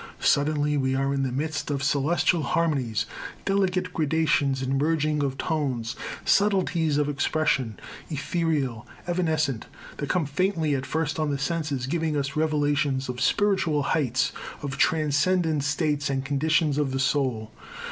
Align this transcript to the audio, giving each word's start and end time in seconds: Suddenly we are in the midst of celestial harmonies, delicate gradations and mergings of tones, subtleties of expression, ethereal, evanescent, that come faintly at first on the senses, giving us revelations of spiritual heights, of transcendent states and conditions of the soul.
Suddenly 0.19 0.77
we 0.77 0.95
are 0.95 1.13
in 1.13 1.21
the 1.21 1.31
midst 1.31 1.69
of 1.69 1.83
celestial 1.83 2.41
harmonies, 2.41 3.05
delicate 3.45 3.93
gradations 3.93 4.63
and 4.63 4.81
mergings 4.81 5.21
of 5.23 5.37
tones, 5.37 5.95
subtleties 6.25 6.97
of 6.97 7.07
expression, 7.07 7.79
ethereal, 8.09 8.87
evanescent, 9.07 9.67
that 9.97 10.09
come 10.09 10.25
faintly 10.25 10.73
at 10.73 10.87
first 10.87 11.19
on 11.19 11.29
the 11.29 11.37
senses, 11.37 11.85
giving 11.85 12.17
us 12.17 12.35
revelations 12.35 13.09
of 13.09 13.21
spiritual 13.21 13.83
heights, 13.93 14.31
of 14.63 14.75
transcendent 14.75 15.63
states 15.63 16.09
and 16.09 16.25
conditions 16.25 16.79
of 16.79 16.89
the 16.93 16.99
soul. 16.99 17.51